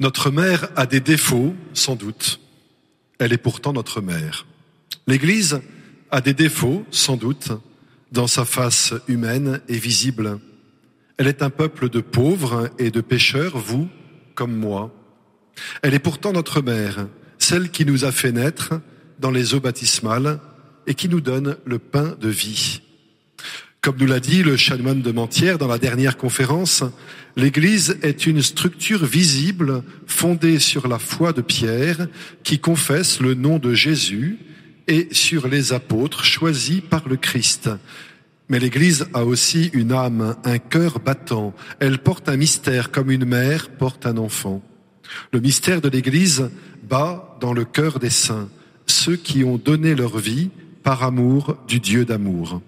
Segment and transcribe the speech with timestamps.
[0.00, 2.40] Notre mère a des défauts, sans doute.
[3.18, 4.46] Elle est pourtant notre mère.
[5.06, 5.60] L'Église
[6.10, 7.52] a des défauts, sans doute,
[8.12, 10.40] dans sa face humaine et visible.
[11.18, 13.88] Elle est un peuple de pauvres et de pécheurs, vous
[14.34, 14.94] comme moi.
[15.82, 17.06] Elle est pourtant notre mère,
[17.44, 18.80] celle qui nous a fait naître
[19.20, 20.40] dans les eaux baptismales
[20.86, 22.80] et qui nous donne le pain de vie.
[23.82, 26.84] Comme nous l'a dit le chanoine de Mentière dans la dernière conférence,
[27.36, 32.08] l'Église est une structure visible fondée sur la foi de Pierre
[32.44, 34.38] qui confesse le nom de Jésus
[34.88, 37.68] et sur les apôtres choisis par le Christ.
[38.48, 41.54] Mais l'Église a aussi une âme, un cœur battant.
[41.78, 44.62] Elle porte un mystère comme une mère porte un enfant.
[45.32, 46.50] Le mystère de l'Église
[46.88, 48.48] bat dans le cœur des saints,
[48.86, 50.50] ceux qui ont donné leur vie
[50.82, 52.60] par amour du Dieu d'amour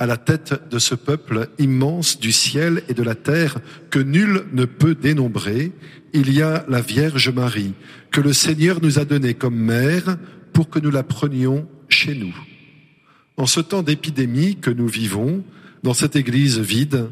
[0.00, 3.58] à la tête de ce peuple immense du ciel et de la terre
[3.90, 5.72] que nul ne peut dénombrer,
[6.14, 7.74] il y a la Vierge Marie,
[8.10, 10.16] que le Seigneur nous a donnée comme mère
[10.54, 12.34] pour que nous la prenions chez nous.
[13.36, 15.44] En ce temps d'épidémie que nous vivons,
[15.82, 17.10] dans cette église vide,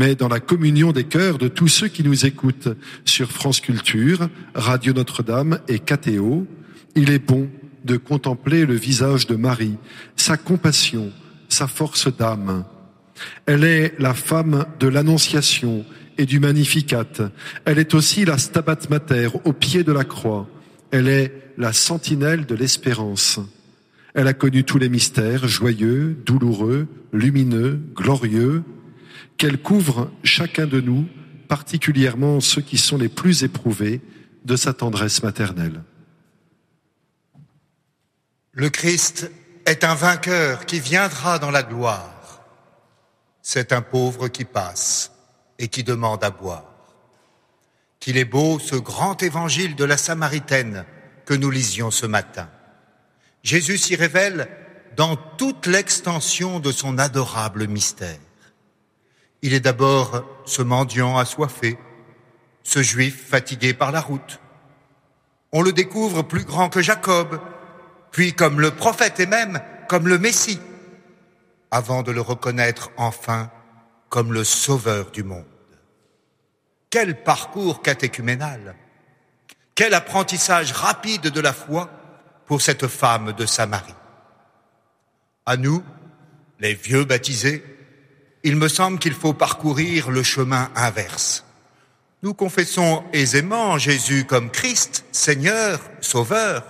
[0.00, 2.70] mais dans la communion des cœurs de tous ceux qui nous écoutent
[3.04, 6.46] sur France Culture, Radio Notre-Dame et KTO,
[6.96, 7.50] il est bon
[7.84, 9.76] de contempler le visage de Marie,
[10.16, 11.12] sa compassion,
[11.50, 12.64] sa force d'âme.
[13.44, 15.84] Elle est la femme de l'Annonciation
[16.16, 17.04] et du Magnificat.
[17.66, 20.48] Elle est aussi la Stabat Mater au pied de la croix.
[20.92, 23.38] Elle est la sentinelle de l'espérance.
[24.14, 28.62] Elle a connu tous les mystères joyeux, douloureux, lumineux, glorieux,
[29.40, 31.08] qu'elle couvre chacun de nous,
[31.48, 34.02] particulièrement ceux qui sont les plus éprouvés
[34.44, 35.82] de sa tendresse maternelle.
[38.52, 39.30] Le Christ
[39.64, 42.42] est un vainqueur qui viendra dans la gloire.
[43.40, 45.10] C'est un pauvre qui passe
[45.58, 46.74] et qui demande à boire.
[47.98, 50.84] Qu'il est beau ce grand évangile de la Samaritaine
[51.24, 52.50] que nous lisions ce matin.
[53.42, 54.50] Jésus s'y révèle
[54.98, 58.18] dans toute l'extension de son adorable mystère.
[59.42, 61.78] Il est d'abord ce mendiant assoiffé,
[62.62, 64.40] ce juif fatigué par la route.
[65.52, 67.40] On le découvre plus grand que Jacob,
[68.12, 70.60] puis comme le prophète et même comme le Messie,
[71.70, 73.50] avant de le reconnaître enfin
[74.08, 75.44] comme le sauveur du monde.
[76.90, 78.76] Quel parcours catéchuménal,
[79.74, 81.88] quel apprentissage rapide de la foi
[82.46, 83.94] pour cette femme de Samarie.
[85.46, 85.82] À nous,
[86.58, 87.64] les vieux baptisés,
[88.42, 91.44] il me semble qu'il faut parcourir le chemin inverse.
[92.22, 96.64] Nous confessons aisément Jésus comme Christ, Seigneur, Sauveur,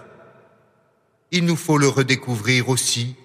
[1.32, 3.16] il nous faut le redécouvrir aussi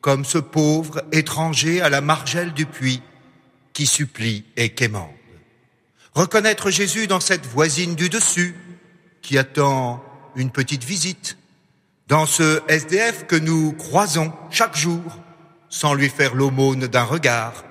[0.00, 3.02] comme ce pauvre étranger à la margelle du puits
[3.72, 5.10] qui supplie et quémande.
[6.14, 8.54] Reconnaître Jésus dans cette voisine du dessus
[9.22, 10.04] qui attend
[10.36, 11.38] une petite visite,
[12.06, 15.00] dans ce SDF que nous croisons chaque jour
[15.70, 17.64] sans lui faire l'aumône d'un regard,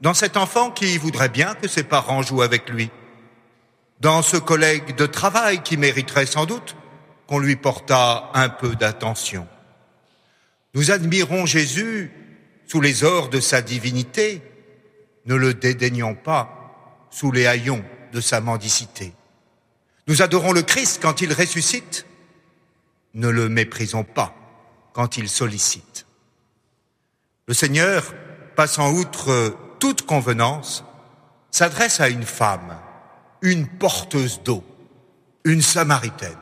[0.00, 2.90] dans cet enfant qui voudrait bien que ses parents jouent avec lui,
[4.00, 6.76] dans ce collègue de travail qui mériterait sans doute
[7.26, 9.48] qu'on lui porta un peu d'attention.
[10.74, 12.12] Nous admirons Jésus
[12.66, 14.42] sous les ors de sa divinité,
[15.24, 19.12] ne le dédaignons pas sous les haillons de sa mendicité.
[20.08, 22.06] Nous adorons le Christ quand il ressuscite,
[23.14, 24.34] ne le méprisons pas
[24.92, 26.06] quand il sollicite.
[27.48, 28.14] Le Seigneur,
[28.54, 30.84] passant outre toute convenance,
[31.50, 32.76] s'adresse à une femme,
[33.42, 34.64] une porteuse d'eau,
[35.44, 36.36] une samaritaine.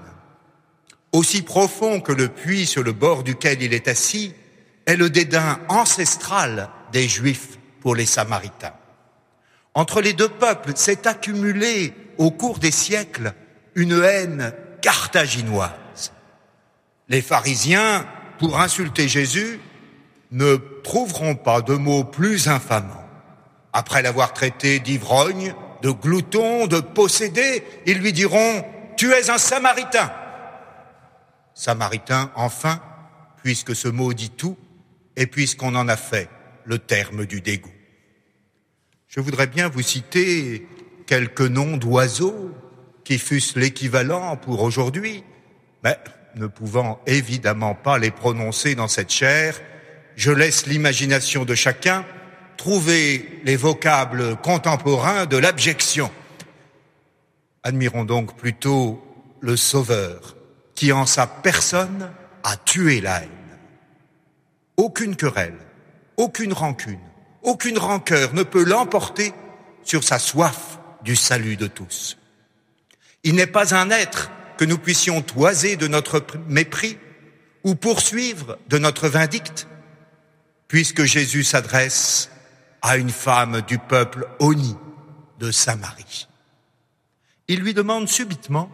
[1.13, 4.35] Aussi profond que le puits sur le bord duquel il est assis
[4.87, 8.75] est le dédain ancestral des Juifs pour les Samaritains.
[9.75, 13.35] Entre les deux peuples s'est accumulée au cours des siècles
[13.75, 14.53] une haine
[14.83, 16.13] carthaginoise.
[17.09, 18.07] Les pharisiens,
[18.39, 19.61] pour insulter Jésus,
[20.31, 23.04] ne trouveront pas de mots plus infamants.
[23.75, 28.65] Après l'avoir traité d'ivrogne, de glouton, de possédé, ils lui diront,
[28.97, 30.11] tu es un samaritain
[31.55, 32.81] samaritain, enfin,
[33.43, 34.59] puisque ce mot dit tout,
[35.17, 36.29] et puisqu'on en a fait
[36.65, 37.73] le terme du dégoût.
[39.09, 40.67] Je voudrais bien vous citer
[41.07, 42.51] quelques noms d'oiseaux
[43.05, 45.23] qui fussent l'équivalent pour aujourd'hui,
[45.85, 45.97] mais
[46.35, 49.61] ne pouvant évidemment pas les prononcer dans cette chair,
[50.17, 52.05] je laisse l'imagination de chacun
[52.57, 56.11] trouver les vocables contemporains de l'abjection.
[57.63, 59.03] Admirons donc plutôt
[59.41, 60.37] le Sauveur
[60.75, 62.11] qui en sa personne
[62.43, 63.31] a tué la haine.
[64.77, 65.59] Aucune querelle,
[66.17, 66.99] aucune rancune,
[67.43, 69.33] aucune rancœur ne peut l'emporter
[69.83, 72.19] sur sa soif du salut de tous.
[73.23, 76.99] Il n'est pas un être que nous puissions toiser de notre mépris
[77.65, 79.67] ou poursuivre de notre vindicte,
[80.69, 82.31] puisque Jésus s'adresse
[82.85, 84.77] à une femme du peuple honni
[85.41, 86.29] de Samarie.
[87.49, 88.71] Il lui demande subitement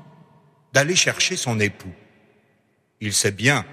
[0.73, 1.95] d'aller chercher son époux.
[3.01, 3.65] Il sait bien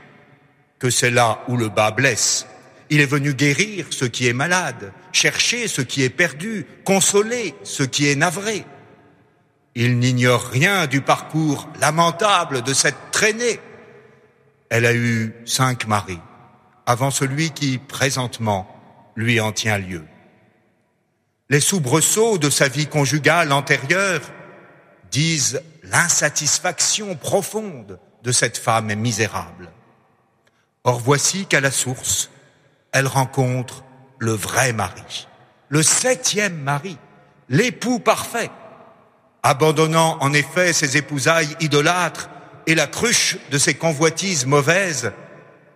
[0.77, 2.45] que c'est là où le bas blesse.
[2.91, 7.81] Il est venu guérir ce qui est malade, chercher ce qui est perdu, consoler ce
[7.81, 8.63] qui est navré.
[9.73, 13.59] Il n'ignore rien du parcours lamentable de cette traînée.
[14.69, 16.19] Elle a eu cinq maris
[16.85, 18.67] avant celui qui, présentement,
[19.15, 20.05] lui en tient lieu.
[21.49, 24.21] Les soubresauts de sa vie conjugale antérieure
[25.11, 29.71] disent l'insatisfaction profonde de cette femme misérable.
[30.83, 32.29] Or voici qu'à la source,
[32.91, 33.85] elle rencontre
[34.19, 35.27] le vrai mari,
[35.69, 36.97] le septième mari,
[37.47, 38.49] l'époux parfait,
[39.43, 42.29] abandonnant en effet ses épousailles idolâtres
[42.65, 45.13] et la cruche de ses convoitises mauvaises,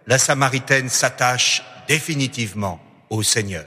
[0.07, 3.65] la Samaritaine s'attache définitivement au Seigneur.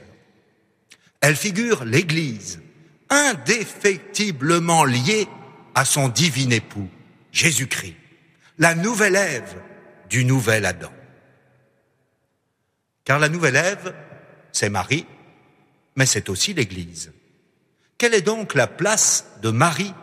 [1.21, 2.61] Elle figure l'Église,
[3.09, 5.27] indéfectiblement liée
[5.73, 6.89] à son divin époux,
[7.31, 7.95] Jésus-Christ,
[8.57, 9.61] la nouvelle Ève
[10.09, 10.91] du nouvel Adam.
[13.03, 13.93] Car la nouvelle Ève,
[14.51, 15.05] c'est Marie,
[15.95, 17.11] mais c'est aussi l'Église.
[17.97, 19.93] Quelle est donc la place de Marie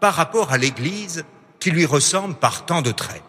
[0.00, 1.24] par rapport à l'Église
[1.60, 3.22] qui lui ressemble par tant de traits?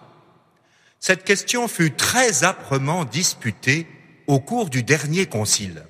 [1.00, 3.88] Cette question fut très âprement disputée
[4.26, 5.84] au cours du dernier concile.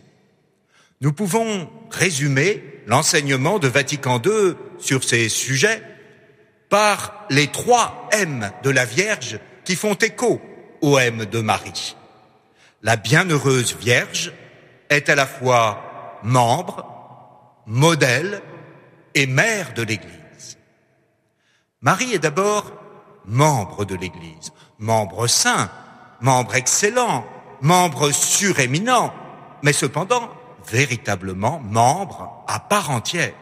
[1.00, 5.82] Nous pouvons résumer l'enseignement de Vatican II sur ces sujets
[6.70, 10.42] par les trois M de la Vierge qui font écho
[10.82, 11.96] au M de Marie.
[12.82, 14.32] La bienheureuse Vierge
[14.90, 16.86] est à la fois membre,
[17.68, 18.42] modèle
[19.14, 20.58] et mère de l'Église.
[21.82, 22.72] Marie est d'abord
[23.26, 25.70] membre de l'Église, membre saint,
[26.22, 27.26] membre excellent,
[27.62, 29.14] membre suréminent,
[29.62, 30.30] mais cependant
[30.69, 33.34] véritablement membre à part entière.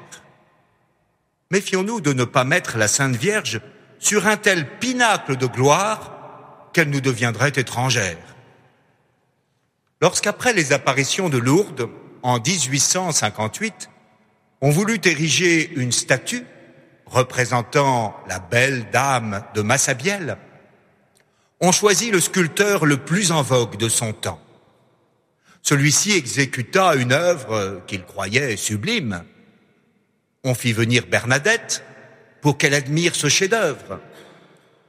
[1.51, 3.61] Méfions-nous de ne pas mettre la Sainte Vierge
[3.99, 8.17] sur un tel pinacle de gloire qu'elle nous deviendrait étrangère.
[10.01, 11.89] Lorsqu'après les apparitions de Lourdes,
[12.21, 13.89] en 1858,
[14.61, 16.45] on voulut ériger une statue
[17.05, 20.37] représentant la belle dame de Massabielle,
[21.61, 24.41] on choisit le sculpteur le plus en vogue de son temps.
[25.67, 29.23] Celui-ci exécuta une œuvre qu'il croyait sublime,
[30.43, 31.83] on fit venir Bernadette
[32.41, 33.99] pour qu'elle admire ce chef-d'œuvre.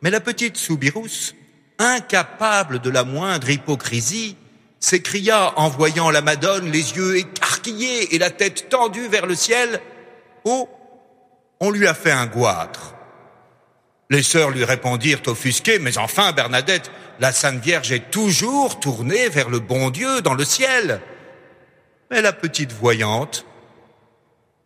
[0.03, 1.33] Mais la petite Soubirous,
[1.79, 4.37] incapable de la moindre hypocrisie,
[4.79, 9.81] s'écria en voyant la Madone les yeux écarquillés et la tête tendue vers le ciel,
[10.45, 10.69] Oh,
[11.59, 12.96] on lui a fait un goitre.
[14.11, 19.49] Les sœurs lui répondirent offusquées, mais enfin, Bernadette, la Sainte Vierge est toujours tournée vers
[19.49, 21.01] le bon Dieu dans le ciel.
[22.11, 23.45] Mais la petite voyante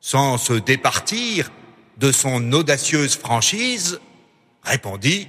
[0.01, 1.51] sans se départir
[1.99, 4.01] de son audacieuse franchise,
[4.63, 5.29] répondit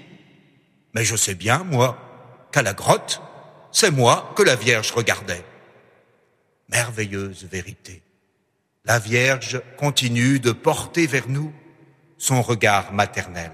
[0.96, 3.22] Mais je sais bien, moi, qu'à la grotte,
[3.72, 5.44] c'est moi que la Vierge regardait.
[6.70, 8.01] Merveilleuse vérité.
[8.86, 11.53] La Vierge continue de porter vers nous
[12.18, 13.51] son regard maternel.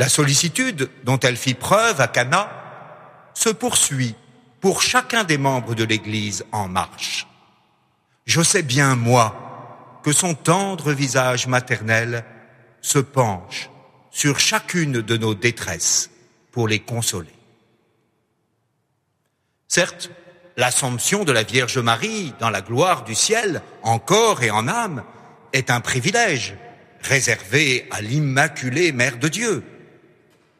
[0.00, 2.50] La sollicitude dont elle fit preuve à Cana
[3.34, 4.14] se poursuit
[4.62, 7.26] pour chacun des membres de l'Église en marche.
[8.24, 12.24] Je sais bien, moi, que son tendre visage maternel
[12.80, 13.68] se penche
[14.10, 16.08] sur chacune de nos détresses
[16.50, 17.36] pour les consoler.
[19.68, 20.10] Certes,
[20.56, 25.04] l'assomption de la Vierge Marie dans la gloire du ciel, en corps et en âme,
[25.52, 26.54] est un privilège
[27.02, 29.62] réservé à l'Immaculée Mère de Dieu.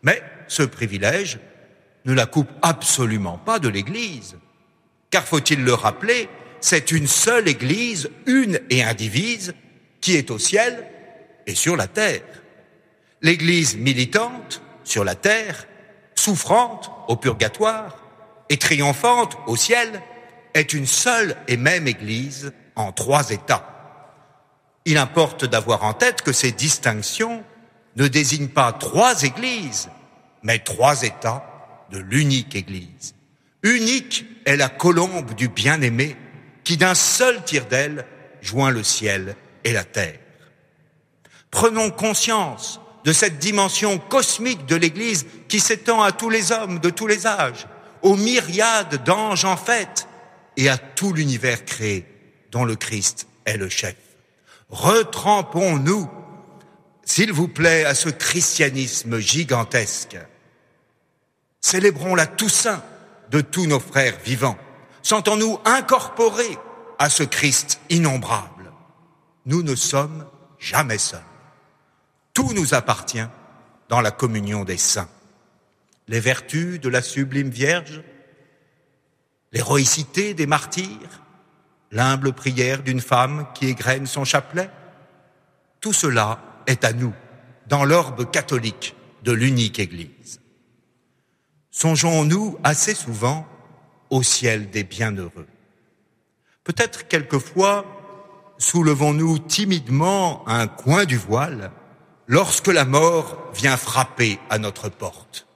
[0.03, 1.39] Mais ce privilège
[2.05, 4.37] ne la coupe absolument pas de l'Église.
[5.11, 6.29] Car faut-il le rappeler,
[6.61, 9.55] c'est une seule Église, une et indivise,
[10.01, 10.87] qui est au ciel
[11.47, 12.23] et sur la terre.
[13.23, 15.67] L'Église militante sur la terre,
[16.15, 18.03] souffrante au purgatoire
[18.49, 20.03] et triomphante au ciel,
[20.55, 23.67] est une seule et même Église en trois états.
[24.85, 27.45] Il importe d'avoir en tête que ces distinctions
[28.01, 29.91] ne désignent pas trois Églises,
[30.43, 33.15] mais trois états de l'unique Église.
[33.63, 36.17] Unique est la colombe du bien-aimé
[36.65, 38.07] qui d'un seul tir d'aile
[38.41, 40.19] joint le ciel et la terre.
[41.51, 46.89] Prenons conscience de cette dimension cosmique de l'Église qui s'étend à tous les hommes de
[46.89, 47.67] tous les âges,
[48.01, 50.09] aux myriades d'anges en fête
[50.57, 52.07] et à tout l'univers créé
[52.51, 53.97] dont le Christ est le chef.
[54.71, 56.09] Retrempons-nous,
[57.11, 60.17] s'il vous plaît, à ce christianisme gigantesque.
[61.61, 62.85] Célébrons la Toussaint
[63.33, 64.57] de tous nos frères vivants.
[65.03, 66.57] Sentons-nous incorporés
[67.01, 68.71] à ce Christ innombrable.
[69.45, 70.25] Nous ne sommes
[70.61, 71.19] jamais seuls.
[72.33, 73.27] Tout nous appartient
[73.89, 75.11] dans la communion des saints.
[76.07, 78.05] Les vertus de la sublime Vierge,
[79.51, 81.25] l'héroïcité des martyrs,
[81.91, 84.71] l'humble prière d'une femme qui égrène son chapelet,
[85.81, 87.13] tout cela est à nous,
[87.69, 90.41] dans l'orbe catholique de l'unique Église.
[91.71, 93.47] Songeons-nous assez souvent
[94.11, 95.47] au ciel des bienheureux.
[96.65, 97.85] Peut-être quelquefois
[98.59, 101.73] soulevons-nous timidement un coin du voile
[102.27, 105.47] lorsque la mort vient frapper à notre porte.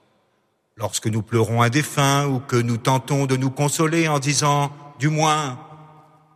[0.76, 5.08] Lorsque nous pleurons un défunt ou que nous tentons de nous consoler en disant, du
[5.08, 5.60] moins,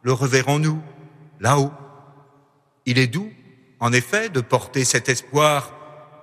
[0.03, 0.81] le reverrons-nous
[1.41, 1.73] là-haut.
[2.87, 3.31] Il est doux,
[3.81, 5.75] en effet, de porter cet espoir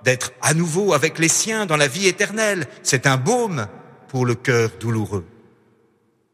[0.04, 2.66] d'être à nouveau avec les siens dans la vie éternelle.
[2.82, 3.66] C'est un baume
[4.08, 5.26] pour le cœur douloureux.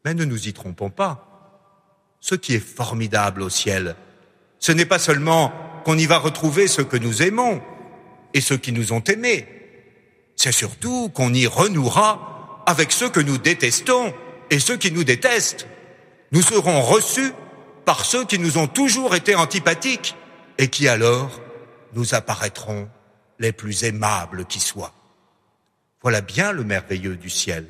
[0.05, 1.29] Mais ne nous y trompons pas.
[2.19, 3.95] Ce qui est formidable au ciel,
[4.59, 5.51] ce n'est pas seulement
[5.83, 7.61] qu'on y va retrouver ce que nous aimons,
[8.33, 9.47] et ceux qui nous ont aimés.
[10.35, 14.13] C'est surtout qu'on y renouera avec ceux que nous détestons
[14.49, 15.67] et ceux qui nous détestent.
[16.31, 17.33] Nous serons reçus
[17.85, 20.15] par ceux qui nous ont toujours été antipathiques
[20.57, 21.41] et qui alors
[21.93, 22.89] nous apparaîtront
[23.39, 24.93] les plus aimables qui soient.
[26.01, 27.65] Voilà bien le merveilleux du ciel.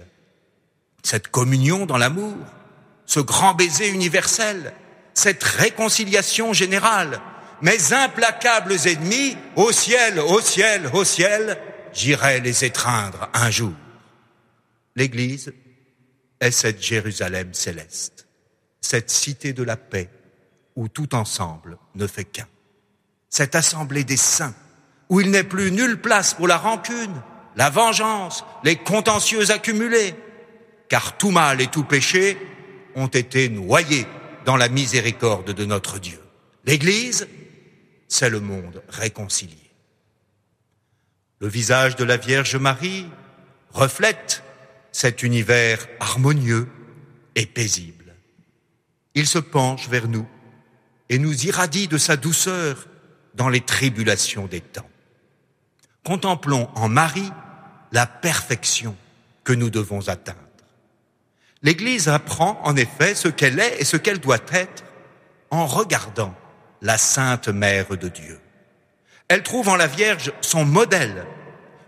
[1.03, 2.35] Cette communion dans l'amour,
[3.05, 4.73] ce grand baiser universel,
[5.13, 7.21] cette réconciliation générale,
[7.61, 11.57] mes implacables ennemis, au ciel, au ciel, au ciel,
[11.93, 13.73] j'irai les étreindre un jour.
[14.95, 15.53] L'Église
[16.39, 18.27] est cette Jérusalem céleste,
[18.81, 20.09] cette cité de la paix
[20.75, 22.47] où tout ensemble ne fait qu'un,
[23.33, 24.53] cette assemblée des saints
[25.09, 27.19] où il n'est plus nulle place pour la rancune,
[27.55, 30.13] la vengeance, les contentieux accumulés,
[30.87, 32.37] car tout mal et tout péché
[32.93, 34.05] ont été noyés
[34.45, 36.19] dans la miséricorde de notre Dieu.
[36.65, 37.27] L'Église
[38.07, 39.71] c'est le monde réconcilié.
[41.39, 43.07] Le visage de la Vierge Marie
[43.71, 44.43] reflète
[44.91, 46.67] cet univers harmonieux
[47.33, 48.13] et paisible.
[49.15, 50.27] Il se penche vers nous
[51.09, 52.87] et nous irradie de sa douceur
[53.33, 54.89] dans les tribulations des temps.
[56.03, 57.31] Contemplons en Marie
[57.91, 58.95] la perfection
[59.43, 60.39] que nous devons atteindre.
[61.61, 64.83] L'Église apprend en effet ce qu'elle est et ce qu'elle doit être
[65.49, 66.35] en regardant
[66.81, 68.39] la Sainte Mère de Dieu.
[69.29, 71.25] Elle trouve en la Vierge son modèle,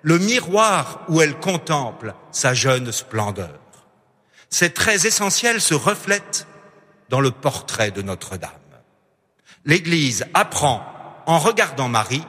[0.02, 3.60] le miroir où elle contemple sa jeune splendeur.
[4.50, 6.48] Ces traits essentiels se reflètent
[7.10, 8.52] dans le portrait de Notre-Dame.
[9.66, 10.86] L'Église apprend,
[11.26, 12.26] en regardant Marie,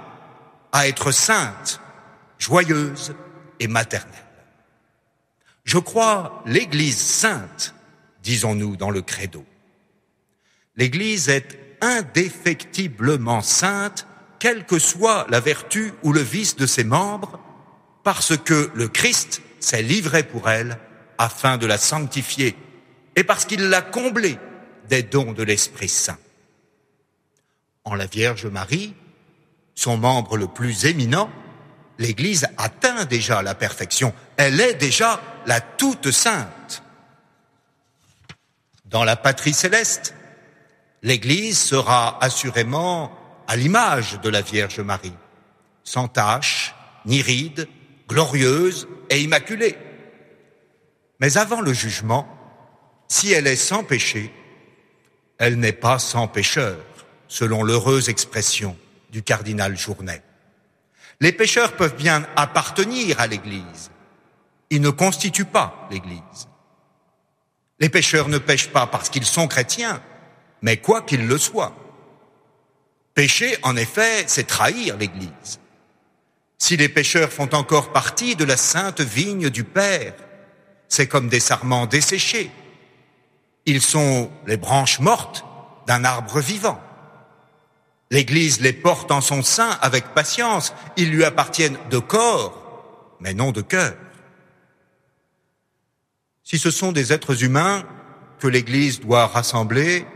[0.73, 1.81] à être sainte,
[2.39, 3.15] joyeuse
[3.61, 4.13] et maternelle.
[5.65, 7.75] Je crois l'Église sainte,
[8.23, 9.45] disons-nous dans le credo.
[10.77, 14.07] L'Église est indéfectiblement sainte,
[14.39, 17.41] quelle que soit la vertu ou le vice de ses membres,
[18.05, 20.79] parce que le Christ s'est livré pour elle
[21.19, 22.57] afin de la sanctifier
[23.17, 24.39] et parce qu'il l'a comblée
[24.89, 26.19] des dons de l'Esprit Saint.
[27.87, 28.95] En la Vierge Marie,
[29.77, 31.31] son membre le plus éminent,
[31.99, 34.13] l'Église atteint déjà la perfection.
[34.37, 36.83] Elle est déjà la toute sainte.
[38.87, 40.15] Dans la patrie céleste,
[41.03, 43.17] l'Église sera assurément
[43.47, 45.15] à l'image de la Vierge Marie,
[45.85, 46.75] sans tache,
[47.05, 47.69] ni ride,
[48.09, 49.79] glorieuse et immaculée.
[51.21, 52.27] Mais avant le jugement,
[53.07, 54.33] si elle est sans péché,
[55.39, 56.79] elle n'est pas sans pécheur,
[57.29, 58.77] selon l'heureuse expression
[59.11, 60.23] du cardinal Journet.
[61.21, 63.91] Les pécheurs peuvent bien appartenir à l'Église.
[64.71, 66.49] Ils ne constituent pas l'Église.
[67.79, 70.03] Les pécheurs ne pêchent pas parce qu'ils sont chrétiens,
[70.63, 71.75] mais quoi qu'il le soit.
[73.15, 75.61] Pécher, en effet, c'est trahir l'Église.
[76.59, 80.15] Si les pécheurs font encore partie de la sainte vigne du Père,
[80.89, 82.51] c'est comme des sarments desséchés.
[83.67, 85.45] Ils sont les branches mortes
[85.87, 86.81] d'un arbre vivant.
[88.11, 90.73] L'Église les porte en son sein avec patience.
[90.97, 93.95] Ils lui appartiennent de corps, mais non de cœur.
[96.45, 97.85] Si ce sont des êtres humains
[98.39, 100.07] que l'Église doit rassembler,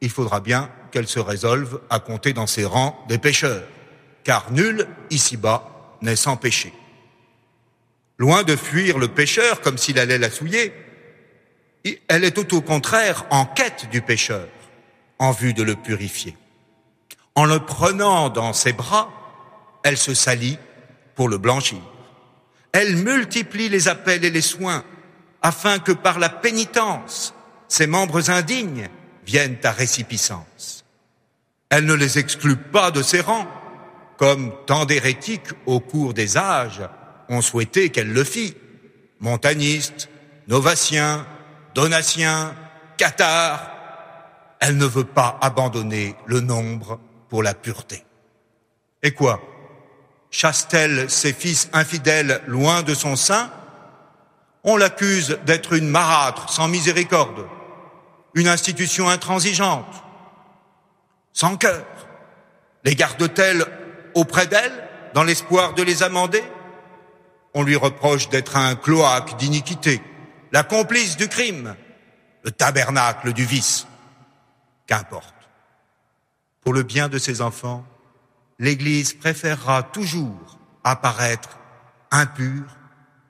[0.00, 3.64] il faudra bien qu'elle se résolve à compter dans ses rangs des pécheurs.
[4.22, 6.72] car nul ici-bas n'est sans péché.
[8.16, 10.72] Loin de fuir le pécheur comme s'il allait la souiller,
[12.08, 14.48] elle est tout au contraire en quête du pécheur,
[15.18, 16.36] en vue de le purifier.
[17.34, 19.10] En le prenant dans ses bras,
[19.82, 20.58] elle se salit
[21.14, 21.80] pour le blanchir.
[22.72, 24.84] Elle multiplie les appels et les soins
[25.42, 27.34] afin que par la pénitence,
[27.68, 28.88] ses membres indignes
[29.26, 30.84] viennent à récipiscence.
[31.70, 33.46] Elle ne les exclut pas de ses rangs,
[34.16, 36.82] comme tant d'hérétiques au cours des âges
[37.28, 38.56] ont souhaité qu'elle le fît.
[39.20, 40.08] Montanistes,
[40.48, 41.26] novatiens,
[41.74, 42.54] donatiens,
[42.96, 43.70] cathares,
[44.60, 47.00] elle ne veut pas abandonner le nombre
[47.42, 48.04] la pureté.
[49.02, 49.40] Et quoi?
[50.30, 53.50] Chasse-t-elle ses fils infidèles loin de son sein?
[54.64, 57.46] On l'accuse d'être une marâtre sans miséricorde,
[58.34, 60.02] une institution intransigeante,
[61.32, 61.84] sans cœur.
[62.84, 63.64] Les garde-t-elle
[64.14, 66.42] auprès d'elle dans l'espoir de les amender?
[67.52, 70.02] On lui reproche d'être un cloaque d'iniquité,
[70.50, 71.76] la complice du crime,
[72.42, 73.86] le tabernacle du vice.
[74.86, 75.33] Qu'importe.
[76.64, 77.86] Pour le bien de ses enfants,
[78.58, 81.58] l'Église préférera toujours apparaître
[82.10, 82.76] impure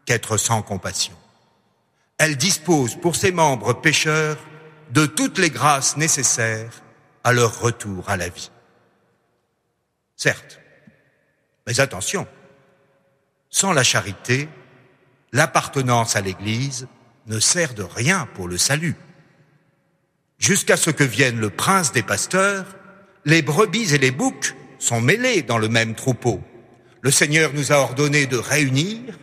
[0.07, 1.17] qu'être sans compassion.
[2.19, 4.39] Elle dispose pour ses membres pécheurs
[4.91, 6.83] de toutes les grâces nécessaires
[7.25, 8.51] à leur retour à la vie.
[10.17, 10.61] Certes,
[11.67, 12.29] mais attention,
[13.51, 14.49] sans la charité,
[15.33, 16.87] l'appartenance à l'Église
[17.27, 18.97] ne sert de rien pour le salut.
[20.39, 22.67] Jusqu'à ce que vienne le prince des pasteurs,
[23.25, 26.41] les brebis et les boucs sont mêlés dans le même troupeau.
[27.01, 29.19] Le Seigneur nous a ordonné de réunir,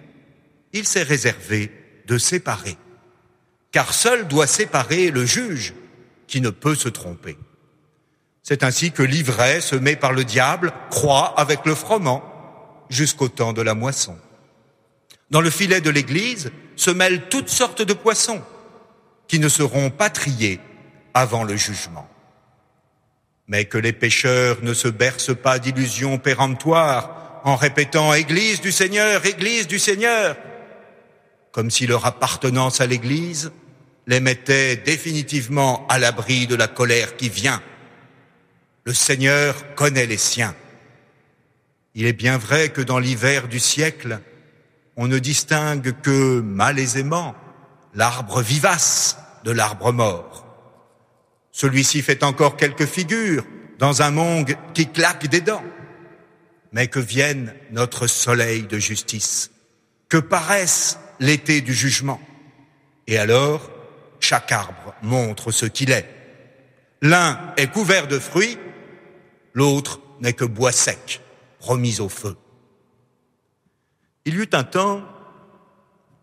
[0.74, 1.72] il s'est réservé
[2.08, 2.78] de séparer.
[3.72, 5.74] Car seul doit séparer le juge
[6.28, 7.38] qui ne peut se tromper.
[8.44, 12.24] C'est ainsi que l'ivraie semé par le diable croît avec le froment
[12.90, 14.18] jusqu'au temps de la moisson.
[15.30, 18.42] Dans le filet de l'Église se mêlent toutes sortes de poissons
[19.28, 20.60] qui ne seront pas triés
[21.14, 22.11] avant le jugement
[23.52, 29.26] mais que les pécheurs ne se bercent pas d'illusions péremptoires en répétant Église du Seigneur,
[29.26, 30.38] Église du Seigneur,
[31.52, 33.52] comme si leur appartenance à l'Église
[34.08, 37.62] les mettait définitivement à l'abri de la colère qui vient.
[38.86, 40.56] Le Seigneur connaît les siens.
[41.94, 44.22] Il est bien vrai que dans l'hiver du siècle,
[44.96, 47.36] on ne distingue que malaisément
[47.96, 50.51] l'arbre vivace de l'arbre mort.
[51.62, 53.46] Celui-ci fait encore quelques figures
[53.78, 55.64] dans un monde qui claque des dents.
[56.72, 59.52] Mais que vienne notre soleil de justice,
[60.10, 62.20] que paraisse l'été du jugement?
[63.06, 63.70] Et alors,
[64.20, 66.10] chaque arbre montre ce qu'il est.
[67.04, 68.58] L'un est couvert de fruits,
[69.54, 71.22] l'autre n'est que bois sec,
[71.60, 72.38] remis au feu.
[74.26, 75.04] Il y eut un temps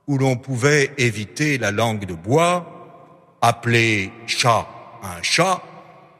[0.08, 4.66] où l'on pouvait éviter la langue de bois, appelée chat
[5.02, 5.62] un chat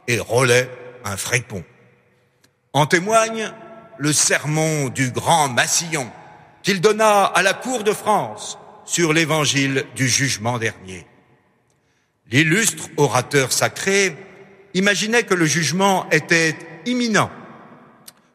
[0.06, 0.70] et Rollet
[1.04, 1.64] un frépon.
[2.72, 3.52] En témoigne
[3.98, 6.10] le sermon du grand Massillon
[6.62, 11.06] qu'il donna à la cour de France sur l'évangile du jugement dernier.
[12.30, 14.16] L'illustre orateur sacré
[14.74, 17.30] imaginait que le jugement était imminent,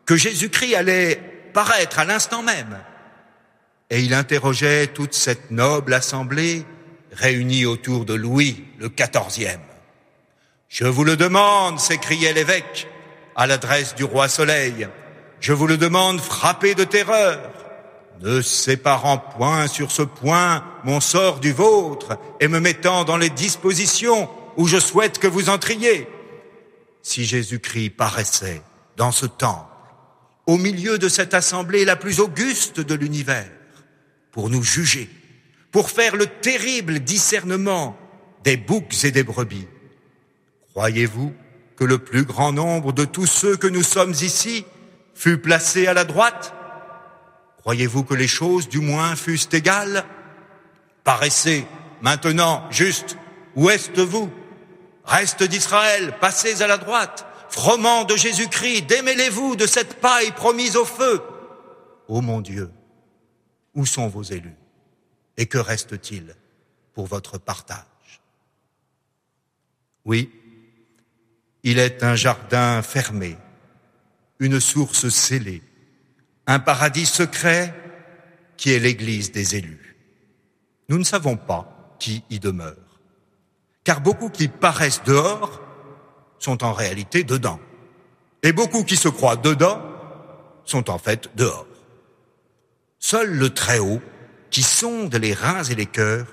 [0.06, 1.15] que Jésus-Christ allait
[1.53, 2.79] paraître à l'instant même.
[3.89, 6.65] Et il interrogeait toute cette noble assemblée
[7.12, 9.62] réunie autour de Louis le quatorzième.
[10.73, 12.88] Je vous le demande, s'écriait l'évêque
[13.36, 14.88] à l'adresse du roi Soleil.
[15.39, 17.51] Je vous le demande frappé de terreur,
[18.21, 23.29] ne séparant point sur ce point mon sort du vôtre et me mettant dans les
[23.29, 26.07] dispositions où je souhaite que vous entriez.
[27.03, 28.63] Si Jésus-Christ paraissait
[28.97, 29.69] dans ce temple,
[30.47, 33.51] au milieu de cette assemblée la plus auguste de l'univers,
[34.31, 35.07] pour nous juger,
[35.71, 37.95] pour faire le terrible discernement
[38.43, 39.67] des boucs et des brebis,
[40.73, 41.33] Croyez-vous
[41.75, 44.65] que le plus grand nombre de tous ceux que nous sommes ici
[45.13, 46.53] fut placé à la droite?
[47.57, 50.03] Croyez-vous que les choses du moins fussent égales?
[51.03, 51.65] Paraissez
[52.01, 53.17] maintenant juste,
[53.55, 54.31] où êtes-vous?
[55.05, 60.86] Reste d'Israël, passez à la droite, froment de Jésus-Christ, démêlez-vous de cette paille promise au
[60.86, 61.21] feu.
[62.07, 62.71] Ô mon Dieu,
[63.75, 64.55] où sont vos élus?
[65.38, 66.36] Et que reste-t-il
[66.93, 68.21] pour votre partage?
[70.05, 70.31] Oui,
[71.63, 73.38] il est un jardin fermé,
[74.39, 75.63] une source scellée,
[76.45, 77.73] un paradis secret
[78.58, 79.95] qui est l'Église des élus.
[80.89, 82.99] Nous ne savons pas qui y demeure,
[83.84, 85.62] car beaucoup qui paraissent dehors
[86.38, 87.60] sont en réalité dedans,
[88.41, 89.82] et beaucoup qui se croient dedans
[90.65, 91.67] sont en fait dehors.
[92.99, 94.02] Seul le Très-Haut,
[94.49, 96.28] qui sonde les reins et les cœurs,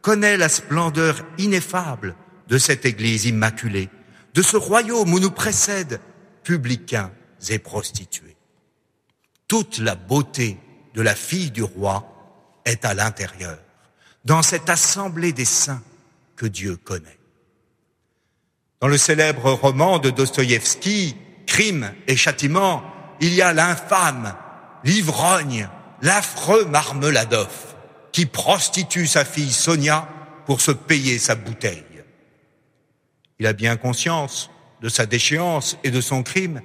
[0.00, 2.16] connaît la splendeur ineffable
[2.48, 3.88] de cette Église immaculée,
[4.34, 6.00] de ce royaume où nous précèdent
[6.42, 7.12] publicains
[7.48, 8.36] et prostituées.
[9.48, 10.58] Toute la beauté
[10.94, 12.08] de la fille du roi
[12.64, 13.58] est à l'intérieur,
[14.24, 15.82] dans cette assemblée des saints
[16.36, 17.18] que Dieu connaît.
[18.80, 21.16] Dans le célèbre roman de Dostoïevski,
[21.46, 22.82] Crime et châtiment,
[23.20, 24.34] il y a l'infâme,
[24.84, 25.68] l'ivrogne,
[26.00, 27.52] l'affreux Marmeladov,
[28.10, 30.08] qui prostitue sa fille Sonia
[30.46, 31.84] pour se payer sa bouteille.
[33.42, 34.50] Il a bien conscience
[34.82, 36.62] de sa déchéance et de son crime,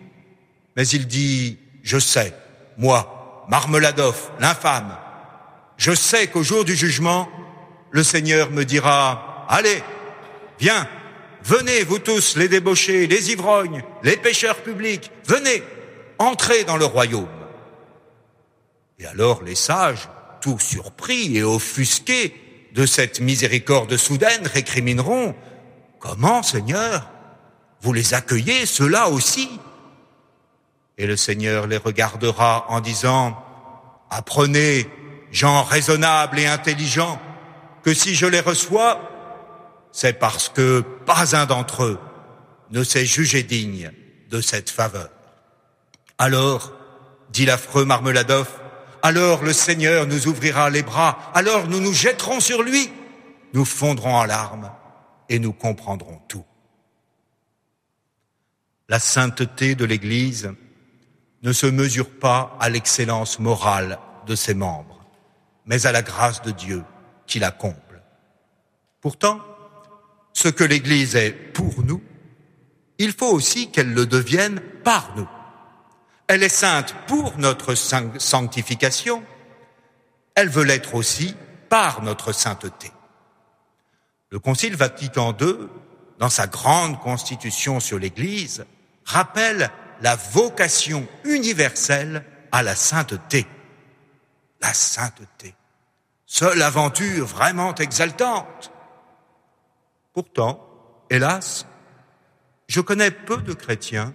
[0.76, 2.36] mais il dit, je sais,
[2.78, 4.96] moi, Marmeladov, l'infâme,
[5.78, 7.30] je sais qu'au jour du jugement,
[7.90, 9.82] le Seigneur me dira, allez,
[10.60, 10.88] viens,
[11.44, 15.64] venez vous tous les débauchés, les ivrognes, les pêcheurs publics, venez,
[16.20, 17.26] entrez dans le royaume.
[19.00, 20.10] Et alors les sages,
[20.42, 22.36] tout surpris et offusqués
[22.76, 25.34] de cette miséricorde soudaine, récrimineront,
[26.08, 27.06] Comment, Seigneur?
[27.82, 29.60] Vous les accueillez, ceux-là aussi?
[30.98, 33.44] Et le Seigneur les regardera en disant,
[34.10, 34.90] Apprenez,
[35.32, 37.20] gens raisonnables et intelligents,
[37.84, 39.02] que si je les reçois,
[39.92, 42.00] c'est parce que pas un d'entre eux
[42.72, 43.92] ne s'est jugé digne
[44.30, 45.10] de cette faveur.
[46.20, 46.72] Alors,
[47.32, 48.48] dit l'affreux Marmeladov,
[49.02, 52.90] alors le Seigneur nous ouvrira les bras, alors nous nous jetterons sur lui,
[53.54, 54.72] nous fondrons en larmes
[55.30, 56.46] et nous comprendrons tout.
[58.90, 60.54] La sainteté de l'Église
[61.44, 65.06] ne se mesure pas à l'excellence morale de ses membres,
[65.66, 66.84] mais à la grâce de Dieu
[67.26, 67.78] qui la comble.
[69.02, 69.40] Pourtant,
[70.34, 72.02] ce que l'Église est pour nous,
[72.98, 75.28] il faut aussi qu'elle le devienne par nous.
[76.28, 79.24] Elle est sainte pour notre sanctification,
[80.36, 81.36] elle veut l'être aussi
[81.70, 82.92] par notre sainteté.
[84.30, 85.56] Le Concile Vatican II,
[86.20, 88.66] dans sa grande constitution sur l'Église,
[89.06, 93.46] rappelle la vocation universelle à la sainteté.
[94.62, 95.56] La sainteté.
[96.26, 98.72] Seule aventure vraiment exaltante.
[100.14, 100.68] Pourtant,
[101.10, 101.66] hélas,
[102.68, 104.14] je connais peu de chrétiens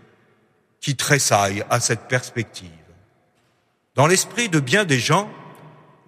[0.80, 2.68] qui tressaillent à cette perspective.
[3.94, 5.30] Dans l'esprit de bien des gens,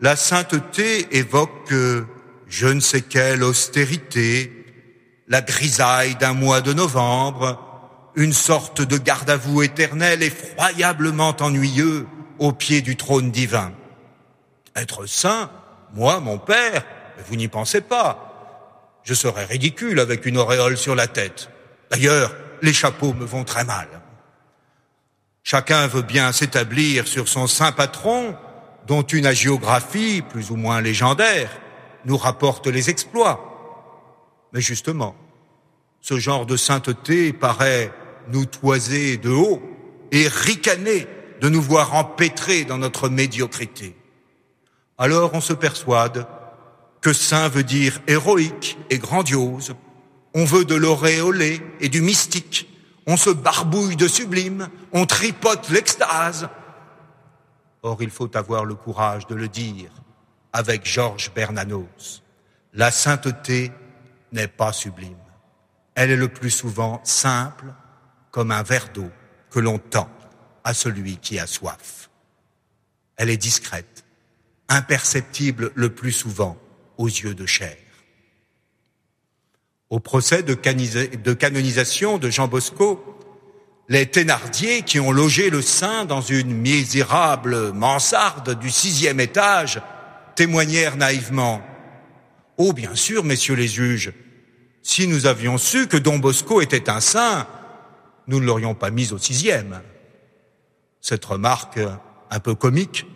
[0.00, 1.72] la sainteté évoque
[2.48, 4.52] je ne sais quelle austérité,
[5.28, 7.60] la grisaille d'un mois de novembre,
[8.16, 12.06] une sorte de garde à vous éternel effroyablement ennuyeux
[12.38, 13.72] au pied du trône divin.
[14.76, 15.50] Être saint,
[15.94, 16.84] moi, mon père,
[17.26, 19.00] vous n'y pensez pas.
[19.02, 21.50] Je serais ridicule avec une auréole sur la tête.
[21.90, 23.88] D'ailleurs, les chapeaux me vont très mal.
[25.42, 28.36] Chacun veut bien s'établir sur son saint patron,
[28.86, 31.50] dont une hagiographie plus ou moins légendaire
[32.04, 33.50] nous rapporte les exploits.
[34.52, 35.14] Mais justement,
[36.00, 37.92] ce genre de sainteté paraît
[38.28, 39.62] nous toiser de haut
[40.12, 41.06] et ricaner
[41.40, 43.96] de nous voir empêtrés dans notre médiocrité.
[44.98, 46.26] Alors on se persuade
[47.00, 49.74] que saint veut dire héroïque et grandiose.
[50.34, 52.68] On veut de l'auréolé et du mystique.
[53.06, 54.68] On se barbouille de sublime.
[54.92, 56.48] On tripote l'extase.
[57.82, 59.90] Or, il faut avoir le courage de le dire
[60.54, 62.22] avec Georges Bernanos.
[62.72, 63.72] La sainteté
[64.32, 65.18] n'est pas sublime.
[65.96, 67.66] Elle est le plus souvent simple
[68.30, 69.10] comme un verre d'eau
[69.50, 70.08] que l'on tend
[70.62, 72.08] à celui qui a soif.
[73.16, 74.04] Elle est discrète,
[74.68, 76.56] imperceptible le plus souvent
[76.98, 77.76] aux yeux de chair.
[79.90, 80.54] Au procès de
[81.34, 83.20] canonisation de Jean Bosco,
[83.88, 89.80] les Thénardier qui ont logé le saint dans une misérable mansarde du sixième étage
[90.34, 91.62] témoignèrent naïvement.
[92.56, 94.12] Oh, bien sûr, messieurs les juges,
[94.82, 97.48] si nous avions su que Don Bosco était un saint,
[98.26, 99.80] nous ne l'aurions pas mis au sixième.
[101.00, 101.80] Cette remarque,
[102.30, 103.06] un peu comique,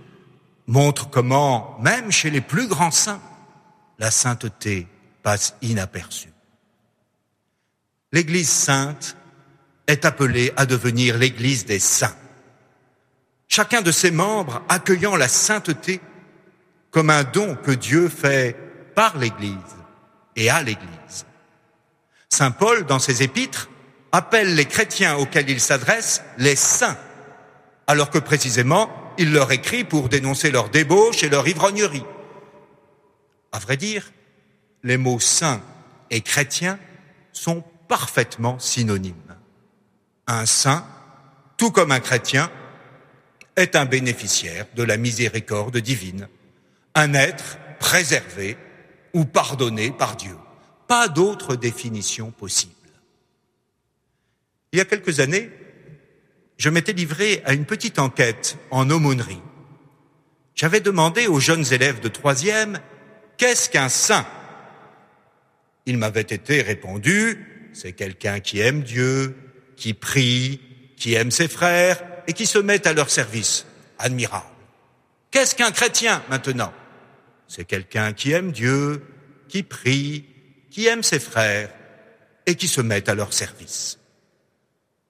[0.67, 3.21] montre comment, même chez les plus grands saints,
[3.99, 4.87] la sainteté
[5.23, 6.33] passe inaperçue.
[8.13, 9.17] L'Église sainte
[9.87, 12.17] est appelée à devenir l'Église des saints.
[13.49, 16.01] Chacun de ses membres accueillant la sainteté
[16.91, 18.57] comme un don que Dieu fait
[18.95, 19.55] par l'Église
[20.37, 21.27] et à l'Église.
[22.29, 23.69] Saint Paul, dans ses épîtres,
[24.13, 26.97] appelle les chrétiens auxquels il s'adresse les saints,
[27.87, 32.05] alors que précisément, il leur écrit pour dénoncer leur débauche et leur ivrognerie.
[33.53, 34.13] À vrai dire,
[34.85, 35.61] les mots saint
[36.11, 36.79] et chrétien
[37.33, 39.15] sont parfaitement synonymes.
[40.27, 40.87] Un saint,
[41.57, 42.51] tout comme un chrétien,
[43.57, 46.29] est un bénéficiaire de la miséricorde divine,
[46.99, 48.57] un être préservé
[49.15, 50.37] ou pardonné par Dieu.
[50.89, 52.73] Pas d'autre définition possible.
[54.73, 55.49] Il y a quelques années,
[56.57, 59.41] je m'étais livré à une petite enquête en aumônerie.
[60.57, 62.81] J'avais demandé aux jeunes élèves de troisième,
[63.37, 64.27] qu'est-ce qu'un saint?
[65.87, 69.37] Il m'avait été répondu, c'est quelqu'un qui aime Dieu,
[69.77, 70.61] qui prie,
[70.97, 73.67] qui aime ses frères et qui se met à leur service.
[74.01, 74.47] Admirable.
[75.31, 76.73] Qu'est-ce qu'un chrétien maintenant?
[77.49, 79.03] C'est quelqu'un qui aime Dieu,
[79.49, 80.27] qui prie,
[80.71, 81.71] qui aime ses frères
[82.47, 83.99] et qui se met à leur service.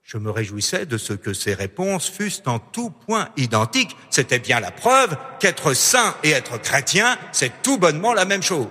[0.03, 3.95] Je me réjouissais de ce que ces réponses fussent en tout point identiques.
[4.09, 8.69] C'était bien la preuve qu'être saint et être chrétien, c'est tout bonnement la même chose.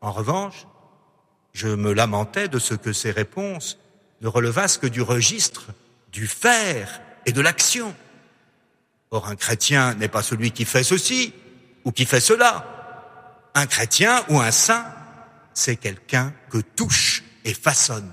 [0.00, 0.66] En revanche,
[1.52, 3.78] je me lamentais de ce que ces réponses
[4.22, 5.66] ne relevassent que du registre
[6.12, 7.94] du faire et de l'action.
[9.10, 11.34] Or, un chrétien n'est pas celui qui fait ceci
[11.84, 13.50] ou qui fait cela?
[13.54, 14.86] Un chrétien ou un saint,
[15.54, 18.10] c'est quelqu'un que touche et façonne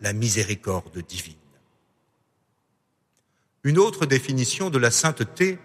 [0.00, 1.34] la miséricorde divine.
[3.64, 5.58] Une autre définition de la sainteté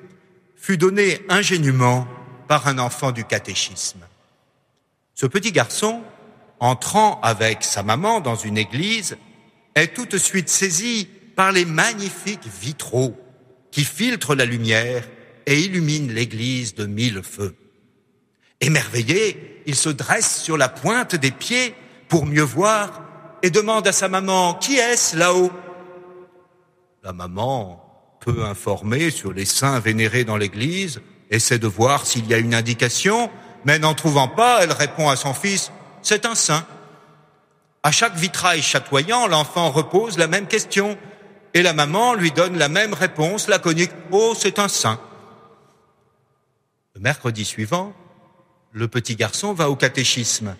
[0.55, 2.07] fut donnée ingénument
[2.47, 3.99] par un enfant du catéchisme.
[5.13, 6.01] Ce petit garçon,
[6.59, 9.17] entrant avec sa maman dans une église,
[9.75, 13.15] est tout de suite saisi par les magnifiques vitraux
[13.71, 15.07] qui filtrent la lumière
[15.45, 17.55] et illuminent l'église de mille feux.
[18.61, 21.75] Émerveillé, il se dresse sur la pointe des pieds
[22.07, 23.03] pour mieux voir
[23.41, 25.51] et demande à sa maman, qui est-ce là-haut?
[27.03, 27.83] La maman,
[28.21, 32.53] peu informée sur les saints vénérés dans l'église, essaie de voir s'il y a une
[32.53, 33.29] indication,
[33.65, 36.65] mais n'en trouvant pas, elle répond à son fils, c'est un saint.
[37.83, 40.97] À chaque vitrail chatoyant, l'enfant repose la même question
[41.53, 43.91] et la maman lui donne la même réponse laconique.
[44.11, 44.99] Oh, c'est un saint.
[46.95, 47.93] Le mercredi suivant,
[48.71, 50.55] le petit garçon va au catéchisme.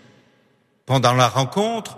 [0.85, 1.97] Pendant la rencontre,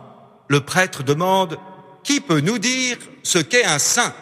[0.50, 1.58] le prêtre demande
[2.04, 4.14] Qui peut nous dire ce qu'est un saint?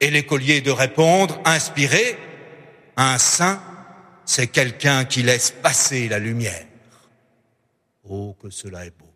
[0.00, 2.18] Et l'écolier de répondre, inspiré
[2.96, 3.62] Un saint,
[4.24, 6.66] c'est quelqu'un qui laisse passer la lumière.
[8.08, 9.12] Oh, que cela est beau.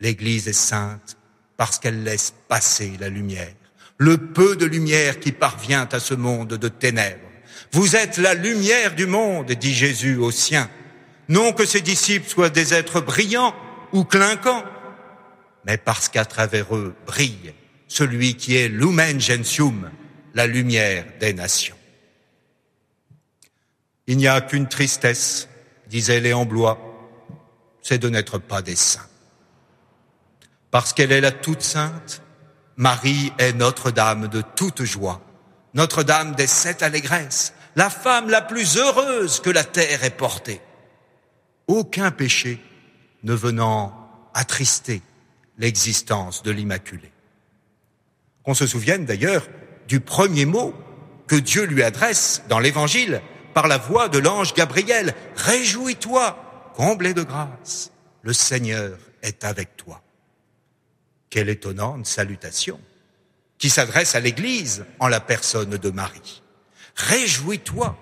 [0.00, 1.16] L'Église est sainte
[1.56, 3.54] parce qu'elle laisse passer la lumière,
[3.96, 7.20] le peu de lumière qui parvient à ce monde de ténèbres.
[7.74, 10.70] Vous êtes la lumière du monde, dit Jésus aux siens.
[11.28, 13.52] Non que ses disciples soient des êtres brillants
[13.92, 14.62] ou clinquants,
[15.66, 17.52] mais parce qu'à travers eux brille
[17.88, 19.90] celui qui est lumen gentium,
[20.34, 21.76] la lumière des nations.
[24.06, 25.48] Il n'y a qu'une tristesse,
[25.88, 26.78] disait Léon Blois,
[27.82, 29.08] c'est de n'être pas des saints
[30.70, 32.20] parce qu'elle est la toute sainte,
[32.76, 35.20] Marie est Notre-Dame de toute joie,
[35.74, 40.60] Notre-Dame des sept allégresses, la femme la plus heureuse que la terre ait portée.
[41.66, 42.60] Aucun péché
[43.22, 45.02] ne venant attrister
[45.58, 47.12] l'existence de l'Immaculée.
[48.42, 49.46] Qu'on se souvienne d'ailleurs
[49.88, 50.74] du premier mot
[51.26, 53.22] que Dieu lui adresse dans l'Évangile
[53.54, 55.14] par la voix de l'ange Gabriel.
[55.36, 60.02] Réjouis-toi, comblé de grâce, le Seigneur est avec toi.
[61.30, 62.78] Quelle étonnante salutation
[63.58, 66.42] qui s'adresse à l'Église en la personne de Marie.
[66.96, 67.96] Réjouis-toi.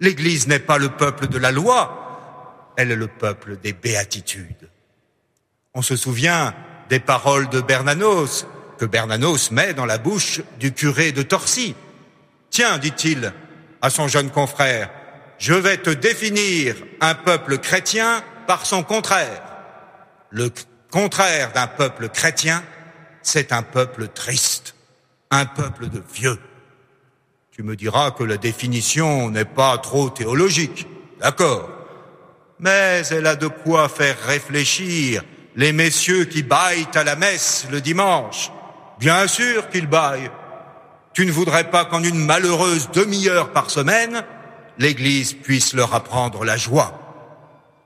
[0.00, 4.70] L'Église n'est pas le peuple de la loi, elle est le peuple des béatitudes.
[5.74, 6.54] On se souvient
[6.88, 8.46] des paroles de Bernanos
[8.78, 11.74] que Bernanos met dans la bouche du curé de Torcy.
[12.50, 13.32] Tiens, dit-il
[13.82, 14.90] à son jeune confrère,
[15.38, 19.42] je vais te définir un peuple chrétien par son contraire.
[20.30, 20.50] Le
[20.90, 22.62] contraire d'un peuple chrétien,
[23.22, 24.74] c'est un peuple triste,
[25.30, 26.38] un peuple de vieux.
[27.58, 30.86] Tu me diras que la définition n'est pas trop théologique,
[31.20, 31.68] d'accord,
[32.60, 35.24] mais elle a de quoi faire réfléchir
[35.56, 38.52] les messieurs qui baillent à la messe le dimanche.
[39.00, 40.30] Bien sûr qu'ils baillent.
[41.14, 44.22] Tu ne voudrais pas qu'en une malheureuse demi-heure par semaine,
[44.78, 46.92] l'Église puisse leur apprendre la joie.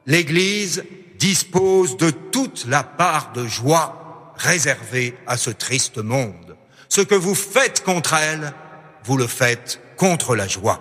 [0.05, 0.85] L'Église
[1.19, 6.59] dispose de toute la part de joie réservée à ce triste monde.
[6.91, 8.53] Ce que vous faites contre elle,
[9.05, 10.81] vous le faites contre la joie.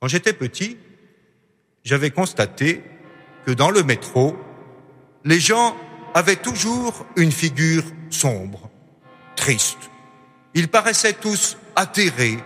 [0.00, 0.78] Quand j'étais petit,
[1.84, 2.82] j'avais constaté
[3.44, 4.36] que dans le métro,
[5.24, 5.76] les gens
[6.14, 8.70] avaient toujours une figure sombre,
[9.36, 9.90] triste.
[10.54, 12.38] Ils paraissaient tous atterrés,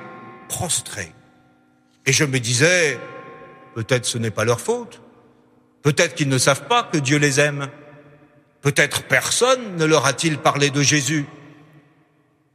[0.49, 1.13] prostrés.
[2.07, 2.99] Et je me disais,
[3.75, 5.01] peut-être ce n'est pas leur faute,
[5.83, 7.69] Peut-être qu'ils ne savent pas que Dieu les aime.
[8.61, 11.25] Peut-être personne ne leur a-t-il parlé de Jésus.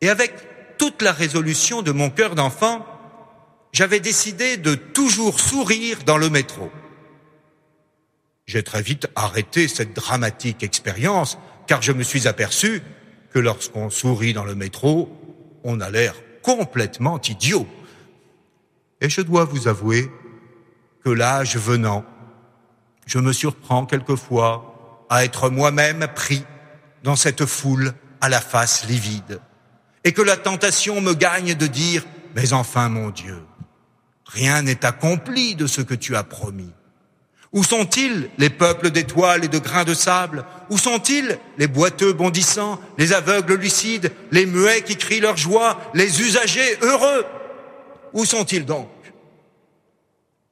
[0.02, 0.34] Et avec
[0.78, 2.86] toute la résolution de mon cœur d'enfant,
[3.72, 6.72] j'avais décidé de toujours sourire dans le métro.
[8.46, 12.82] J'ai très vite arrêté cette dramatique expérience car je me suis aperçu
[13.32, 15.10] que lorsqu'on sourit dans le métro,
[15.64, 17.68] on a l'air complètement idiot.
[19.02, 20.10] Et je dois vous avouer
[21.04, 22.06] que l'âge venant,
[23.06, 26.44] je me surprends quelquefois à être moi-même pris
[27.04, 29.40] dans cette foule à la face livide,
[30.06, 33.44] et que la tentation me gagne de dire, mais enfin mon Dieu,
[34.26, 36.72] rien n'est accompli de ce que tu as promis.
[37.52, 40.46] Où sont-ils les peuples d'étoiles et de grains de sable?
[40.70, 46.22] Où sont-ils les boiteux bondissants, les aveugles lucides, les muets qui crient leur joie, les
[46.22, 47.26] usagers heureux?
[48.14, 48.90] Où sont-ils donc?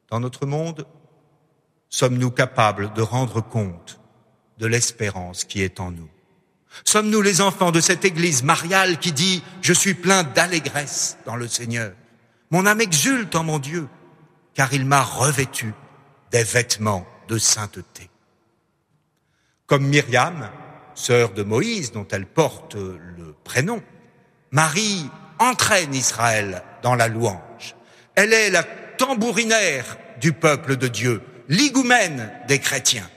[0.09, 0.87] Dans notre monde,
[1.89, 3.99] sommes-nous capables de rendre compte
[4.57, 6.09] de l'espérance qui est en nous?
[6.85, 11.47] Sommes-nous les enfants de cette Église mariale qui dit⁇ Je suis plein d'allégresse dans le
[11.47, 11.91] Seigneur⁇
[12.51, 13.87] Mon âme exulte en mon Dieu,
[14.53, 15.73] car il m'a revêtu
[16.31, 18.09] des vêtements de sainteté.
[19.67, 20.49] Comme Myriam,
[20.95, 23.81] sœur de Moïse, dont elle porte le prénom,
[24.51, 25.09] Marie
[25.39, 27.75] entraîne Israël dans la louange.
[28.15, 33.09] Elle est la tambourinaire du peuple de Dieu, l'higoumène des chrétiens.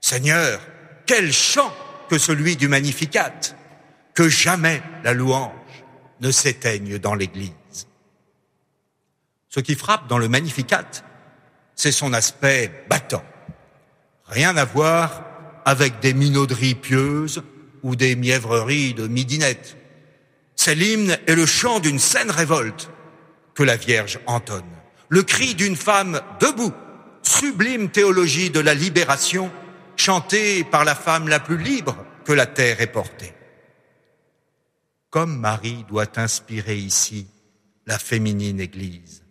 [0.00, 0.60] Seigneur,
[1.06, 1.74] quel chant
[2.08, 3.32] que celui du Magnificat,
[4.14, 5.52] que jamais la louange
[6.20, 7.52] ne s'éteigne dans l'Église.
[9.48, 10.88] Ce qui frappe dans le Magnificat,
[11.74, 13.24] c'est son aspect battant.
[14.26, 15.24] Rien à voir
[15.64, 17.42] avec des minauderies pieuses
[17.82, 19.76] ou des mièvreries de midinette.
[20.56, 22.90] C'est l'hymne et le chant d'une saine révolte
[23.54, 24.64] que la Vierge entonne.
[25.08, 26.72] Le cri d'une femme debout,
[27.22, 29.50] sublime théologie de la libération,
[29.96, 33.32] chantée par la femme la plus libre que la terre ait portée.
[35.10, 37.26] Comme Marie doit inspirer ici
[37.86, 39.24] la féminine Église,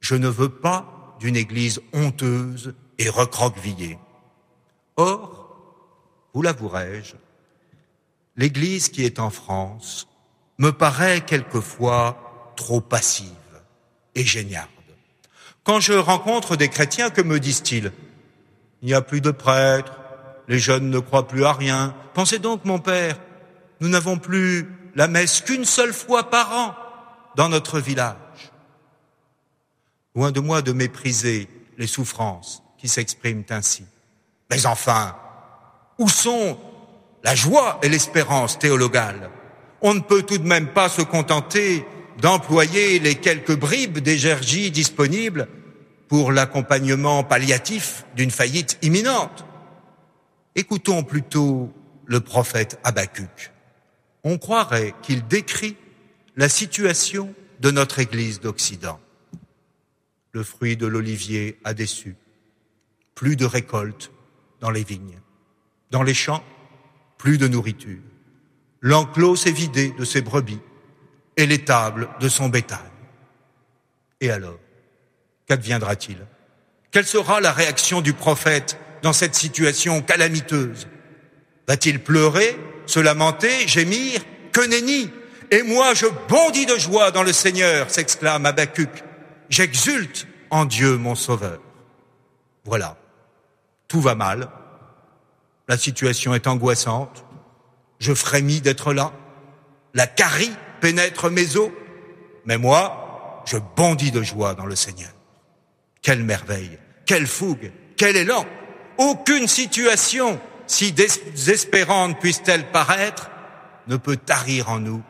[0.00, 3.98] je ne veux pas d'une Église honteuse et recroquevillée.
[4.96, 5.42] Or,
[6.34, 7.14] vous l'avouerai-je,
[8.36, 10.08] l'Église qui est en France
[10.58, 13.28] me paraît quelquefois trop passive
[14.14, 14.68] et géniarde.
[15.64, 17.92] Quand je rencontre des chrétiens, que me disent-ils?
[18.82, 19.92] Il n'y a plus de prêtres,
[20.48, 21.94] les jeunes ne croient plus à rien.
[22.14, 23.16] Pensez donc, mon père,
[23.80, 26.74] nous n'avons plus la messe qu'une seule fois par an
[27.36, 28.16] dans notre village.
[30.14, 33.84] Loin de moi de mépriser les souffrances qui s'expriment ainsi.
[34.50, 35.16] Mais enfin,
[35.98, 36.58] où sont
[37.22, 39.30] la joie et l'espérance théologale?
[39.80, 41.86] On ne peut tout de même pas se contenter
[42.20, 45.48] d'employer les quelques bribes d'énergie disponibles
[46.12, 49.46] pour l'accompagnement palliatif d'une faillite imminente.
[50.54, 51.72] Écoutons plutôt
[52.04, 53.50] le prophète Habacuc.
[54.22, 55.74] On croirait qu'il décrit
[56.36, 59.00] la situation de notre Église d'Occident
[60.32, 62.14] le fruit de l'olivier a déçu.
[63.14, 64.12] Plus de récolte
[64.60, 65.18] dans les vignes.
[65.90, 66.44] Dans les champs,
[67.16, 68.02] plus de nourriture.
[68.82, 70.60] L'enclos s'est vidé de ses brebis
[71.38, 72.90] et l'étable de son bétail.
[74.20, 74.58] Et alors,
[75.46, 76.18] qu'adviendra-t-il?
[76.90, 80.88] Quelle sera la réaction du prophète dans cette situation calamiteuse?
[81.66, 84.20] Va-t-il pleurer, se lamenter, gémir
[84.52, 85.10] Que nenni?
[85.50, 89.04] Et moi, je bondis de joie dans le Seigneur, s'exclame Habacuc.
[89.50, 91.60] J'exulte en Dieu mon Sauveur.
[92.64, 92.96] Voilà.
[93.88, 94.48] Tout va mal.
[95.68, 97.24] La situation est angoissante.
[97.98, 99.12] Je frémis d'être là.
[99.94, 101.70] La carie pénètre mes os.
[102.44, 105.10] Mais moi, je bondis de joie dans le Seigneur.
[106.02, 108.44] Quelle merveille, quelle fougue, quel élan.
[108.98, 113.30] Aucune situation, si désespérante puisse-t-elle paraître,
[113.86, 115.02] ne peut tarir en nous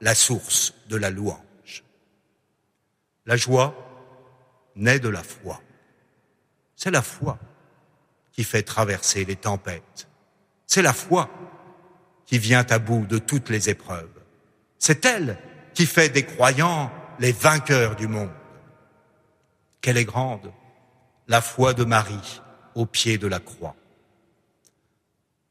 [0.00, 1.84] la source de la louange.
[3.26, 3.74] La joie,
[4.74, 5.60] naît de la foi.
[6.76, 7.38] C'est la foi
[8.32, 10.08] qui fait traverser les tempêtes.
[10.66, 11.28] C'est la foi
[12.24, 14.08] qui vient à bout de toutes les épreuves.
[14.78, 15.38] C'est elle
[15.74, 18.30] qui fait des croyants les vainqueurs du monde.
[19.80, 20.52] Quelle est grande
[21.28, 22.40] la foi de Marie
[22.74, 23.76] au pied de la croix.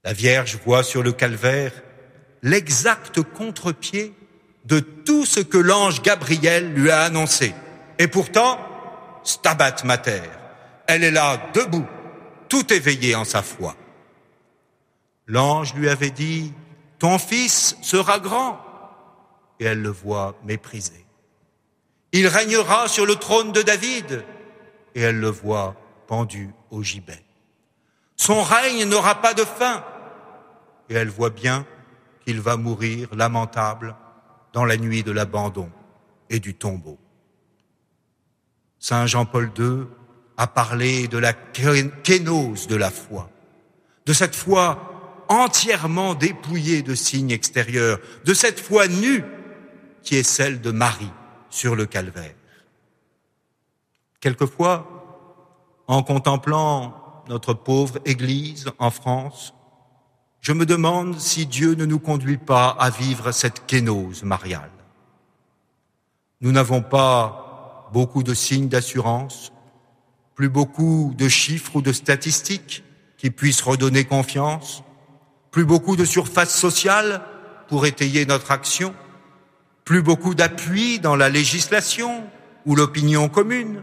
[0.03, 1.71] La Vierge voit sur le calvaire
[2.41, 4.13] l'exact contre-pied
[4.65, 7.53] de tout ce que l'ange Gabriel lui a annoncé.
[7.99, 8.59] Et pourtant,
[9.23, 10.23] Stabat Mater.
[10.87, 11.85] Elle est là, debout,
[12.49, 13.75] tout éveillée en sa foi.
[15.27, 16.53] L'ange lui avait dit,
[16.99, 18.59] ton fils sera grand.
[19.59, 21.06] Et elle le voit méprisé.
[22.17, 24.25] Il régnera sur le trône de David.
[24.95, 25.75] Et elle le voit
[26.07, 27.23] pendu au gibet.
[28.15, 29.85] Son règne n'aura pas de fin.
[30.89, 31.63] Et elle voit bien
[32.25, 33.95] qu'il va mourir lamentable
[34.51, 35.69] dans la nuit de l'abandon
[36.31, 36.97] et du tombeau.
[38.79, 39.85] Saint Jean-Paul II
[40.37, 43.29] a parlé de la kénose de la foi,
[44.07, 49.23] de cette foi entièrement dépouillée de signes extérieurs, de cette foi nue
[50.01, 51.11] qui est celle de Marie
[51.57, 52.35] sur le calvaire.
[54.19, 54.77] Quelquefois,
[55.87, 59.55] en contemplant notre pauvre Église en France,
[60.39, 64.71] je me demande si Dieu ne nous conduit pas à vivre cette kénose mariale.
[66.41, 69.51] Nous n'avons pas beaucoup de signes d'assurance,
[70.35, 72.83] plus beaucoup de chiffres ou de statistiques
[73.17, 74.83] qui puissent redonner confiance,
[75.49, 77.23] plus beaucoup de surface sociale
[77.67, 78.93] pour étayer notre action,
[79.87, 82.29] plus beaucoup d'appui dans la législation
[82.65, 83.81] ou l'opinion commune,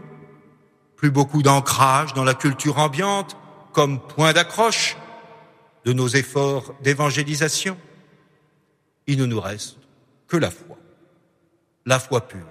[0.95, 3.35] plus beaucoup d'ancrage dans la culture ambiante
[3.73, 4.97] comme point d'accroche
[5.83, 7.75] de nos efforts d'évangélisation.
[9.07, 9.77] Il ne nous reste
[10.27, 10.77] que la foi,
[11.87, 12.45] la foi pure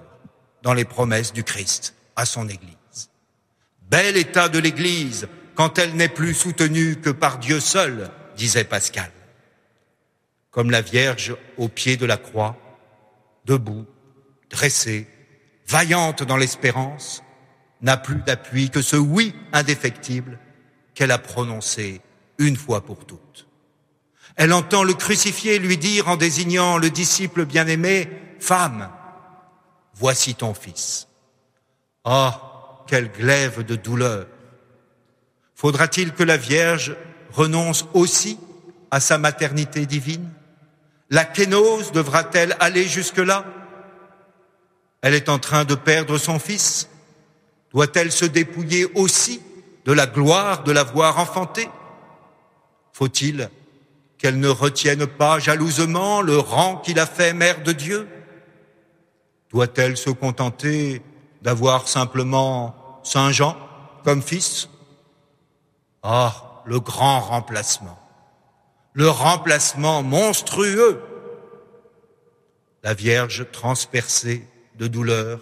[0.61, 3.09] dans les promesses du Christ à son Église.
[3.89, 9.11] Bel état de l'Église quand elle n'est plus soutenue que par Dieu seul, disait Pascal.
[10.51, 12.57] Comme la Vierge au pied de la croix,
[13.45, 13.85] debout,
[14.49, 15.07] dressée,
[15.67, 17.23] vaillante dans l'espérance,
[17.81, 20.39] n'a plus d'appui que ce oui indéfectible
[20.93, 22.01] qu'elle a prononcé
[22.37, 23.47] une fois pour toutes.
[24.35, 28.89] Elle entend le crucifié lui dire en désignant le disciple bien-aimé, Femme,
[29.93, 31.07] voici ton fils.
[32.03, 34.27] Ah, quelle glaive de douleur.
[35.55, 36.95] Faudra-t-il que la Vierge
[37.31, 38.37] renonce aussi
[38.91, 40.29] à sa maternité divine?
[41.15, 43.45] La kénose devra-t-elle aller jusque-là?
[45.01, 46.89] Elle est en train de perdre son fils.
[47.71, 49.41] Doit-elle se dépouiller aussi
[49.85, 51.69] de la gloire de l'avoir enfanté?
[52.91, 53.49] Faut-il
[54.17, 58.09] qu'elle ne retienne pas jalousement le rang qu'il a fait mère de Dieu?
[59.51, 61.01] Doit-elle se contenter
[61.41, 63.55] d'avoir simplement Saint Jean
[64.03, 64.67] comme fils?
[66.03, 67.97] Ah, le grand remplacement,
[68.95, 71.01] le remplacement monstrueux.
[72.81, 75.41] La Vierge transpercée de douleur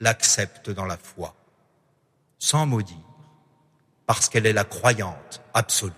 [0.00, 1.34] l'accepte dans la foi
[2.38, 2.96] sans maudire,
[4.06, 5.92] parce qu'elle est la croyante absolue.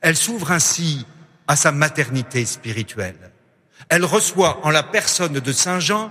[0.00, 1.06] Elle s'ouvre ainsi
[1.46, 3.30] à sa maternité spirituelle.
[3.88, 6.10] Elle reçoit en la personne de Saint Jean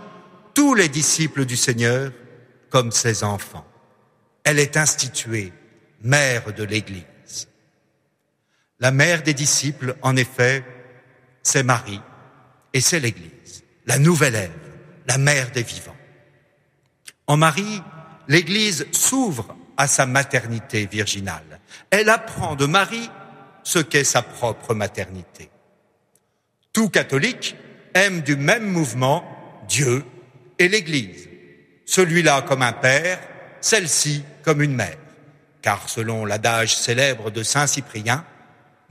[0.53, 2.11] tous les disciples du Seigneur
[2.69, 3.67] comme ses enfants.
[4.43, 5.51] Elle est instituée
[6.01, 7.03] mère de l'Église.
[8.79, 10.63] La mère des disciples, en effet,
[11.41, 12.01] c'est Marie
[12.73, 14.51] et c'est l'Église, la nouvelle Ève,
[15.07, 15.95] la mère des vivants.
[17.27, 17.81] En Marie,
[18.27, 21.59] l'Église s'ouvre à sa maternité virginale.
[21.89, 23.09] Elle apprend de Marie
[23.63, 25.49] ce qu'est sa propre maternité.
[26.73, 27.55] Tout catholique
[27.93, 29.23] aime du même mouvement
[29.67, 30.03] Dieu
[30.59, 31.29] et l'Église,
[31.85, 33.19] celui-là comme un père,
[33.61, 34.97] celle-ci comme une mère,
[35.61, 38.25] car selon l'adage célèbre de Saint Cyprien,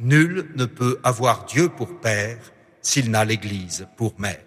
[0.02, 2.38] nul ne peut avoir Dieu pour père
[2.82, 4.44] s'il n'a l'Église pour mère.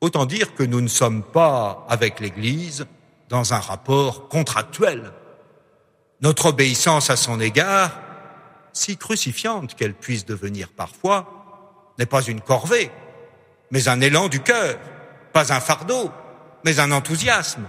[0.00, 2.86] Autant dire que nous ne sommes pas avec l'Église
[3.28, 5.12] dans un rapport contractuel.
[6.20, 7.98] Notre obéissance à son égard,
[8.72, 12.90] si crucifiante qu'elle puisse devenir parfois, n'est pas une corvée,
[13.70, 14.78] mais un élan du cœur,
[15.32, 16.10] pas un fardeau,
[16.64, 17.66] mais un enthousiasme,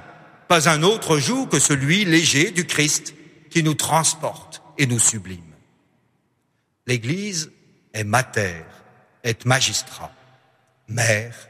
[0.47, 3.15] pas un autre joug que celui léger du Christ
[3.49, 5.46] qui nous transporte et nous sublime.
[6.88, 7.51] L'Église
[7.93, 8.63] est mater,
[9.23, 10.11] est magistrat,
[10.88, 11.49] mère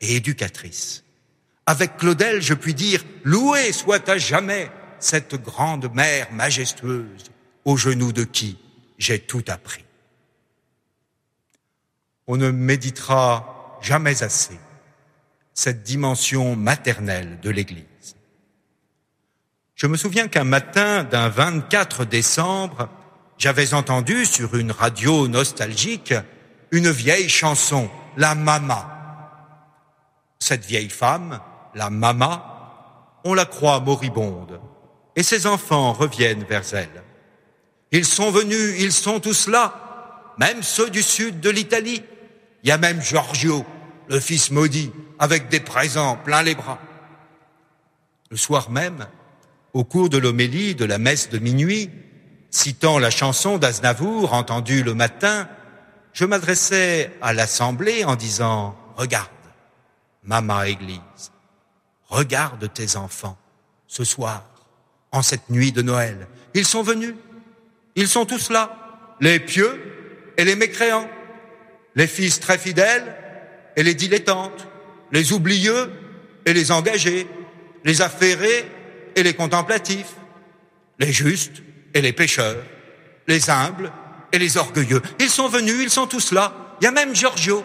[0.00, 1.04] et éducatrice.
[1.66, 4.70] Avec Claudel, je puis dire, loué soit à jamais
[5.00, 7.24] cette grande mère majestueuse,
[7.64, 8.56] aux genoux de qui
[8.98, 9.84] j'ai tout appris.
[12.26, 14.58] On ne méditera jamais assez
[15.54, 17.84] cette dimension maternelle de l'Église.
[19.74, 22.88] Je me souviens qu'un matin d'un 24 décembre,
[23.38, 26.14] j'avais entendu sur une radio nostalgique
[26.70, 28.94] une vieille chanson, La Mama.
[30.38, 31.40] Cette vieille femme,
[31.74, 34.60] la mama, on la croit moribonde,
[35.16, 37.02] et ses enfants reviennent vers elle.
[37.92, 42.02] Ils sont venus, ils sont tous là, même ceux du sud de l'Italie.
[42.62, 43.64] Il y a même Giorgio,
[44.08, 46.78] le fils maudit, avec des présents plein les bras.
[48.30, 49.06] Le soir même,
[49.72, 51.90] au cours de l'homélie de la messe de minuit,
[52.50, 55.48] citant la chanson d'Aznavour entendue le matin,
[56.12, 59.28] je m'adressais à l'assemblée en disant, regarde,
[60.24, 61.32] Mama Église,
[62.08, 63.38] Regarde tes enfants
[63.86, 64.44] ce soir,
[65.12, 66.26] en cette nuit de Noël.
[66.54, 67.14] Ils sont venus.
[67.96, 71.08] Ils sont tous là, les pieux et les mécréants,
[71.94, 73.14] les fils très fidèles
[73.76, 74.68] et les dilettantes,
[75.12, 75.90] les oublieux
[76.46, 77.26] et les engagés,
[77.84, 78.70] les affairés
[79.16, 80.14] et les contemplatifs,
[80.98, 81.62] les justes
[81.98, 82.62] et les pécheurs,
[83.26, 83.90] les humbles
[84.32, 85.02] et les orgueilleux.
[85.18, 86.76] Ils sont venus, ils sont tous là.
[86.80, 87.64] Il y a même Giorgio,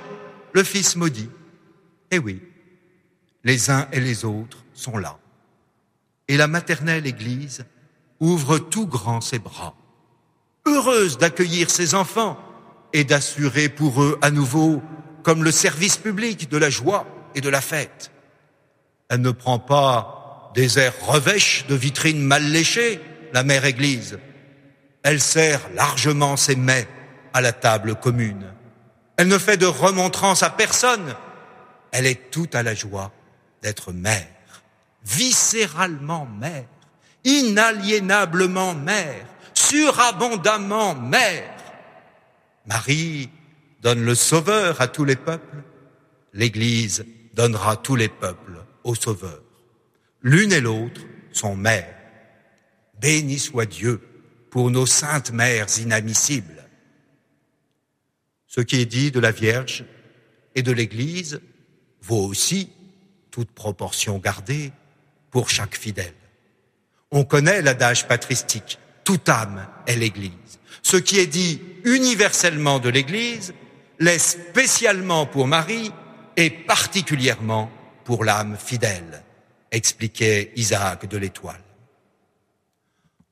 [0.53, 1.29] le fils maudit.
[2.09, 2.41] Eh oui,
[3.43, 5.19] les uns et les autres sont là.
[6.27, 7.63] Et la maternelle Église
[8.19, 9.75] ouvre tout grand ses bras,
[10.65, 12.39] heureuse d'accueillir ses enfants
[12.91, 14.81] et d'assurer pour eux à nouveau
[15.21, 17.05] comme le service public de la joie
[17.35, 18.11] et de la fête.
[19.09, 22.99] Elle ne prend pas des airs revêches de vitrines mal léchées,
[23.33, 24.19] la mère Église.
[25.01, 26.87] Elle sert largement ses mets
[27.33, 28.45] à la table commune.
[29.17, 31.15] Elle ne fait de remontrance à personne.
[31.91, 33.11] Elle est tout à la joie
[33.61, 34.27] d'être mère,
[35.03, 36.65] viscéralement mère,
[37.23, 41.49] inaliénablement mère, surabondamment mère.
[42.65, 43.29] Marie
[43.81, 45.63] donne le Sauveur à tous les peuples,
[46.33, 49.41] l'Église donnera tous les peuples au Sauveur.
[50.21, 51.92] L'une et l'autre sont mères.
[53.03, 53.99] Béni soit Dieu
[54.49, 56.69] pour nos saintes mères inadmissibles.
[58.47, 59.83] Ce qui est dit de la Vierge
[60.55, 61.41] et de l'Église
[62.01, 62.69] vaut aussi,
[63.29, 64.71] toute proportion gardée,
[65.31, 66.13] pour chaque fidèle.
[67.11, 70.31] On connaît l'adage patristique, toute âme est l'Église.
[70.81, 73.53] Ce qui est dit universellement de l'Église
[73.99, 75.91] l'est spécialement pour Marie
[76.37, 77.69] et particulièrement
[78.05, 79.23] pour l'âme fidèle,
[79.71, 81.62] expliquait Isaac de l'Étoile.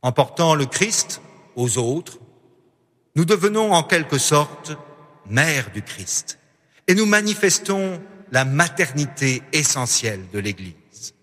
[0.02, 1.22] En portant le Christ
[1.56, 2.20] aux autres,
[3.16, 4.78] nous devenons en quelque sorte
[5.28, 6.40] mère du Christ
[6.88, 11.14] et nous manifestons la maternité essentielle de l'Église.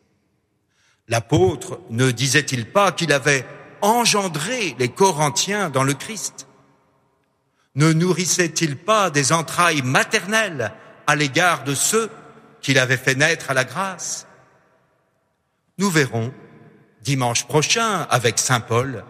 [1.08, 3.46] L'apôtre ne disait-il pas qu'il avait
[3.80, 6.46] engendré les Corinthiens dans le Christ?
[7.74, 10.72] Ne nourrissait-il pas des entrailles maternelles
[11.06, 12.10] à l'égard de ceux
[12.60, 14.26] qu'il avait fait naître à la grâce?
[15.78, 16.32] Nous verrons
[17.08, 19.02] dimanche prochain avec Saint Paul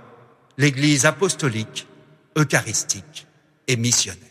[0.56, 1.88] l'Église apostolique,
[2.36, 3.26] eucharistique
[3.66, 4.27] et missionnaire.